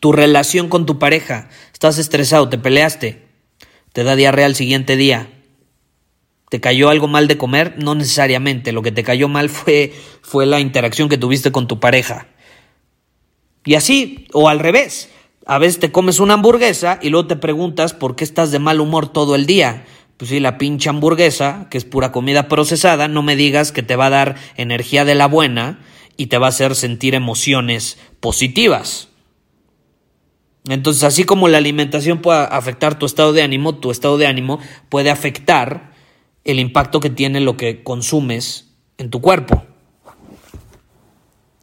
Tu 0.00 0.10
relación 0.10 0.68
con 0.70 0.86
tu 0.86 0.98
pareja, 0.98 1.50
estás 1.72 1.98
estresado, 1.98 2.48
te 2.48 2.56
peleaste, 2.56 3.26
te 3.92 4.04
da 4.04 4.16
diarrea 4.16 4.46
al 4.46 4.54
siguiente 4.54 4.96
día. 4.96 5.28
¿Te 6.48 6.60
cayó 6.60 6.88
algo 6.88 7.08
mal 7.08 7.28
de 7.28 7.36
comer? 7.36 7.74
No 7.76 7.94
necesariamente. 7.94 8.72
Lo 8.72 8.80
que 8.80 8.92
te 8.92 9.02
cayó 9.02 9.28
mal 9.28 9.50
fue, 9.50 9.92
fue 10.22 10.46
la 10.46 10.60
interacción 10.60 11.10
que 11.10 11.18
tuviste 11.18 11.52
con 11.52 11.66
tu 11.66 11.78
pareja 11.78 12.28
y 13.66 13.74
así, 13.74 14.26
o 14.32 14.48
al 14.48 14.60
revés. 14.60 15.10
A 15.44 15.58
veces 15.58 15.78
te 15.78 15.92
comes 15.92 16.18
una 16.18 16.34
hamburguesa 16.34 16.98
y 17.02 17.10
luego 17.10 17.26
te 17.26 17.36
preguntas 17.36 17.92
por 17.92 18.16
qué 18.16 18.24
estás 18.24 18.50
de 18.50 18.58
mal 18.58 18.80
humor 18.80 19.12
todo 19.12 19.34
el 19.34 19.44
día. 19.44 19.84
Pues 20.16 20.30
sí, 20.30 20.40
la 20.40 20.56
pinche 20.56 20.88
hamburguesa, 20.88 21.66
que 21.70 21.76
es 21.76 21.84
pura 21.84 22.10
comida 22.10 22.48
procesada, 22.48 23.06
no 23.06 23.22
me 23.22 23.36
digas 23.36 23.70
que 23.70 23.82
te 23.82 23.96
va 23.96 24.06
a 24.06 24.10
dar 24.10 24.36
energía 24.56 25.04
de 25.04 25.14
la 25.14 25.26
buena 25.26 25.80
y 26.16 26.26
te 26.26 26.38
va 26.38 26.46
a 26.46 26.48
hacer 26.48 26.74
sentir 26.74 27.14
emociones 27.14 27.98
positivas. 28.20 29.08
Entonces, 30.68 31.04
así 31.04 31.24
como 31.24 31.48
la 31.48 31.58
alimentación 31.58 32.20
puede 32.22 32.40
afectar 32.40 32.98
tu 32.98 33.06
estado 33.06 33.32
de 33.32 33.42
ánimo, 33.42 33.76
tu 33.76 33.90
estado 33.90 34.18
de 34.18 34.26
ánimo 34.26 34.58
puede 34.88 35.10
afectar 35.10 35.92
el 36.44 36.58
impacto 36.58 37.00
que 37.00 37.10
tiene 37.10 37.40
lo 37.40 37.56
que 37.56 37.82
consumes 37.82 38.72
en 38.98 39.10
tu 39.10 39.20
cuerpo. 39.20 39.64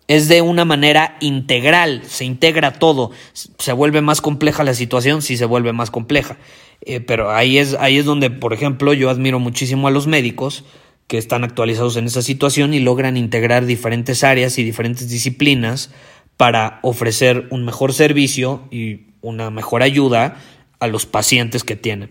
Es 0.08 0.28
de 0.28 0.42
una 0.42 0.66
manera 0.66 1.18
integral, 1.22 2.04
se 2.06 2.26
integra 2.26 2.74
todo. 2.74 3.12
Se 3.34 3.72
vuelve 3.72 4.02
más 4.02 4.22
compleja 4.22 4.64
la 4.64 4.74
situación 4.74 5.22
si 5.22 5.38
se 5.38 5.46
vuelve 5.46 5.72
más 5.74 5.92
compleja. 5.92 6.38
Eh, 6.82 7.00
pero 7.00 7.32
ahí 7.32 7.58
es, 7.58 7.76
ahí 7.80 7.98
es 7.98 8.06
donde, 8.06 8.30
por 8.30 8.54
ejemplo, 8.54 8.94
yo 8.94 9.10
admiro 9.10 9.40
muchísimo 9.40 9.88
a 9.88 9.92
los 9.92 10.08
médicos 10.08 10.66
que 11.08 11.18
están 11.18 11.44
actualizados 11.44 11.96
en 11.96 12.06
esa 12.06 12.22
situación 12.22 12.74
y 12.74 12.80
logran 12.80 13.18
integrar 13.18 13.66
diferentes 13.66 14.24
áreas 14.24 14.58
y 14.58 14.64
diferentes 14.64 15.10
disciplinas 15.10 15.92
para 16.38 16.80
ofrecer 16.82 17.48
un 17.52 17.64
mejor 17.64 17.94
servicio 17.94 18.68
y 18.72 19.08
una 19.22 19.50
mejor 19.50 19.84
ayuda 19.84 20.38
a 20.80 20.88
los 20.88 21.06
pacientes 21.06 21.64
que 21.64 21.76
tienen. 21.76 22.10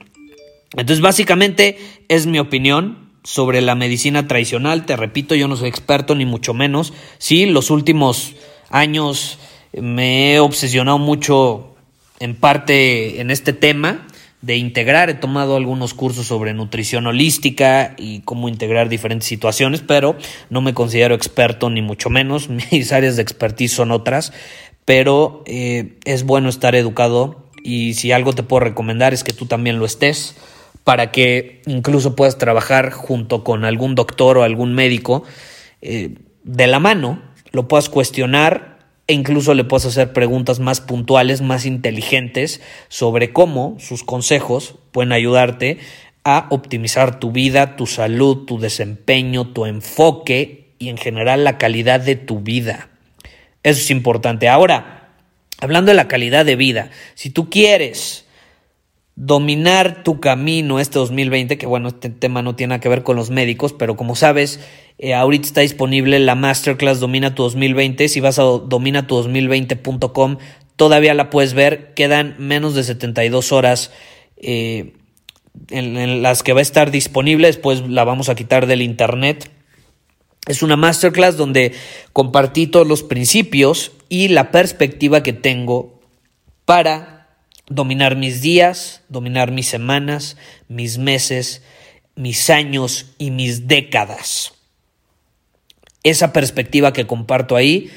Entonces, 0.72 1.00
básicamente 1.00 1.78
es 2.08 2.26
mi 2.26 2.38
opinión 2.38 3.11
sobre 3.24 3.60
la 3.60 3.74
medicina 3.74 4.26
tradicional. 4.26 4.86
Te 4.86 4.96
repito, 4.96 5.34
yo 5.34 5.48
no 5.48 5.56
soy 5.56 5.68
experto 5.68 6.14
ni 6.14 6.26
mucho 6.26 6.54
menos. 6.54 6.92
Sí, 7.18 7.46
los 7.46 7.70
últimos 7.70 8.34
años 8.70 9.38
me 9.72 10.34
he 10.34 10.40
obsesionado 10.40 10.98
mucho 10.98 11.74
en 12.20 12.34
parte 12.34 13.20
en 13.20 13.30
este 13.30 13.52
tema 13.52 14.06
de 14.42 14.56
integrar. 14.56 15.08
He 15.08 15.14
tomado 15.14 15.56
algunos 15.56 15.94
cursos 15.94 16.26
sobre 16.26 16.52
nutrición 16.52 17.06
holística 17.06 17.94
y 17.96 18.20
cómo 18.20 18.48
integrar 18.48 18.88
diferentes 18.88 19.28
situaciones, 19.28 19.80
pero 19.80 20.16
no 20.50 20.60
me 20.60 20.74
considero 20.74 21.14
experto 21.14 21.70
ni 21.70 21.80
mucho 21.80 22.10
menos. 22.10 22.48
Mis 22.72 22.92
áreas 22.92 23.16
de 23.16 23.22
expertise 23.22 23.72
son 23.72 23.92
otras, 23.92 24.32
pero 24.84 25.42
eh, 25.46 25.98
es 26.04 26.24
bueno 26.24 26.48
estar 26.48 26.74
educado 26.74 27.46
y 27.62 27.94
si 27.94 28.10
algo 28.10 28.32
te 28.32 28.42
puedo 28.42 28.60
recomendar 28.60 29.14
es 29.14 29.22
que 29.22 29.32
tú 29.32 29.46
también 29.46 29.78
lo 29.78 29.86
estés 29.86 30.34
para 30.84 31.12
que 31.12 31.62
incluso 31.66 32.16
puedas 32.16 32.38
trabajar 32.38 32.90
junto 32.90 33.44
con 33.44 33.64
algún 33.64 33.94
doctor 33.94 34.38
o 34.38 34.42
algún 34.42 34.74
médico 34.74 35.24
eh, 35.80 36.14
de 36.44 36.66
la 36.66 36.80
mano, 36.80 37.22
lo 37.52 37.68
puedas 37.68 37.88
cuestionar 37.88 38.78
e 39.06 39.14
incluso 39.14 39.54
le 39.54 39.64
puedes 39.64 39.86
hacer 39.86 40.12
preguntas 40.12 40.60
más 40.60 40.80
puntuales, 40.80 41.40
más 41.40 41.66
inteligentes 41.66 42.60
sobre 42.88 43.32
cómo 43.32 43.76
sus 43.78 44.04
consejos 44.04 44.76
pueden 44.90 45.12
ayudarte 45.12 45.78
a 46.24 46.46
optimizar 46.50 47.18
tu 47.18 47.32
vida, 47.32 47.76
tu 47.76 47.86
salud, 47.86 48.44
tu 48.46 48.58
desempeño, 48.58 49.48
tu 49.48 49.66
enfoque 49.66 50.74
y 50.78 50.88
en 50.88 50.96
general 50.96 51.44
la 51.44 51.58
calidad 51.58 52.00
de 52.00 52.16
tu 52.16 52.40
vida. 52.40 52.88
Eso 53.62 53.80
es 53.80 53.90
importante. 53.90 54.48
Ahora, 54.48 55.10
hablando 55.60 55.90
de 55.90 55.96
la 55.96 56.08
calidad 56.08 56.44
de 56.44 56.56
vida, 56.56 56.90
si 57.14 57.30
tú 57.30 57.50
quieres 57.50 58.26
dominar 59.24 60.02
tu 60.02 60.18
camino 60.18 60.80
este 60.80 60.98
2020, 60.98 61.56
que 61.56 61.66
bueno, 61.66 61.90
este 61.90 62.10
tema 62.10 62.42
no 62.42 62.56
tiene 62.56 62.70
nada 62.70 62.80
que 62.80 62.88
ver 62.88 63.04
con 63.04 63.14
los 63.14 63.30
médicos, 63.30 63.72
pero 63.72 63.96
como 63.96 64.16
sabes, 64.16 64.58
eh, 64.98 65.14
ahorita 65.14 65.46
está 65.46 65.60
disponible 65.60 66.18
la 66.18 66.34
Masterclass 66.34 66.98
Domina 66.98 67.32
tu 67.32 67.44
2020. 67.44 68.08
Si 68.08 68.18
vas 68.18 68.40
a 68.40 68.42
dominatu2020.com, 68.42 70.38
todavía 70.74 71.14
la 71.14 71.30
puedes 71.30 71.54
ver. 71.54 71.94
Quedan 71.94 72.34
menos 72.40 72.74
de 72.74 72.82
72 72.82 73.52
horas 73.52 73.92
eh, 74.38 74.94
en, 75.70 75.96
en 75.96 76.22
las 76.22 76.42
que 76.42 76.52
va 76.52 76.58
a 76.58 76.62
estar 76.62 76.90
disponible. 76.90 77.46
Después 77.46 77.88
la 77.88 78.02
vamos 78.02 78.28
a 78.28 78.34
quitar 78.34 78.66
del 78.66 78.82
internet. 78.82 79.52
Es 80.48 80.64
una 80.64 80.74
masterclass 80.74 81.36
donde 81.36 81.74
compartí 82.12 82.66
todos 82.66 82.88
los 82.88 83.04
principios 83.04 83.92
y 84.08 84.28
la 84.28 84.50
perspectiva 84.50 85.22
que 85.22 85.32
tengo 85.32 86.00
para 86.64 87.21
dominar 87.68 88.16
mis 88.16 88.42
días, 88.42 89.02
dominar 89.08 89.50
mis 89.50 89.66
semanas, 89.66 90.36
mis 90.68 90.98
meses, 90.98 91.62
mis 92.14 92.50
años 92.50 93.14
y 93.18 93.30
mis 93.30 93.68
décadas. 93.68 94.54
Esa 96.02 96.32
perspectiva 96.32 96.92
que 96.92 97.06
comparto 97.06 97.56
ahí, 97.56 97.90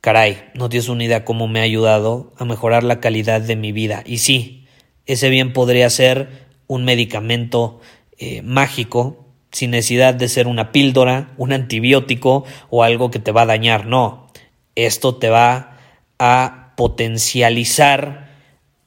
caray, 0.00 0.50
no 0.54 0.68
tienes 0.68 0.88
una 0.88 1.04
idea 1.04 1.24
cómo 1.24 1.48
me 1.48 1.60
ha 1.60 1.64
ayudado 1.64 2.32
a 2.38 2.44
mejorar 2.44 2.84
la 2.84 3.00
calidad 3.00 3.40
de 3.40 3.56
mi 3.56 3.72
vida. 3.72 4.02
Y 4.06 4.18
sí, 4.18 4.66
ese 5.06 5.28
bien 5.28 5.52
podría 5.52 5.90
ser 5.90 6.48
un 6.66 6.84
medicamento 6.84 7.80
eh, 8.18 8.42
mágico, 8.42 9.26
sin 9.50 9.72
necesidad 9.72 10.14
de 10.14 10.28
ser 10.28 10.46
una 10.46 10.72
píldora, 10.72 11.34
un 11.36 11.52
antibiótico 11.52 12.44
o 12.70 12.84
algo 12.84 13.10
que 13.10 13.18
te 13.18 13.32
va 13.32 13.42
a 13.42 13.46
dañar. 13.46 13.86
No, 13.86 14.30
esto 14.76 15.16
te 15.16 15.28
va 15.28 15.78
a 16.18 16.72
potencializar 16.76 18.21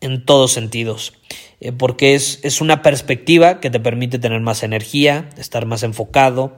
en 0.05 0.23
todos 0.23 0.53
sentidos, 0.53 1.13
eh, 1.59 1.71
porque 1.71 2.15
es, 2.15 2.39
es, 2.43 2.61
una 2.61 2.81
perspectiva 2.81 3.59
que 3.59 3.69
te 3.69 3.79
permite 3.79 4.19
tener 4.19 4.41
más 4.41 4.63
energía, 4.63 5.29
estar 5.37 5.65
más 5.65 5.83
enfocado, 5.83 6.55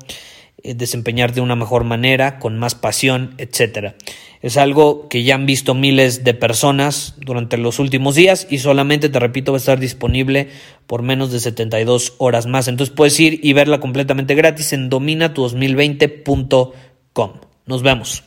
eh, 0.63 0.73
desempeñarte 0.73 1.35
de 1.35 1.41
una 1.41 1.55
mejor 1.55 1.83
manera, 1.83 2.39
con 2.39 2.57
más 2.57 2.73
pasión, 2.73 3.35
etc. 3.37 3.93
Es 4.41 4.57
algo 4.57 5.07
que 5.07 5.21
ya 5.23 5.35
han 5.35 5.45
visto 5.45 5.75
miles 5.75 6.23
de 6.23 6.33
personas 6.33 7.13
durante 7.17 7.57
los 7.57 7.77
últimos 7.79 8.15
días 8.15 8.47
y 8.49 8.57
solamente, 8.57 9.09
te 9.09 9.19
repito, 9.19 9.51
va 9.51 9.57
a 9.57 9.59
estar 9.59 9.79
disponible 9.79 10.49
por 10.87 11.03
menos 11.03 11.31
de 11.31 11.39
72 11.39 12.15
horas 12.17 12.47
más. 12.47 12.67
Entonces 12.67 12.95
puedes 12.95 13.19
ir 13.19 13.39
y 13.43 13.53
verla 13.53 13.79
completamente 13.79 14.33
gratis 14.35 14.73
en 14.73 14.89
dominatu2020.com. 14.89 17.33
Nos 17.65 17.83
vemos. 17.83 18.23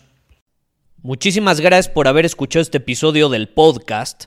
Muchísimas 1.03 1.61
gracias 1.61 1.89
por 1.89 2.07
haber 2.09 2.27
escuchado 2.27 2.63
este 2.63 2.79
episodio 2.79 3.29
del 3.29 3.49
podcast. 3.49 4.27